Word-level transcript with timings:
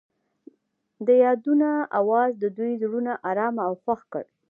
د 1.05 1.07
یادونه 1.23 1.69
اواز 1.99 2.31
د 2.41 2.45
دوی 2.57 2.73
زړونه 2.81 3.13
ارامه 3.29 3.61
او 3.67 3.73
خوښ 3.83 4.01
کړل. 4.11 4.27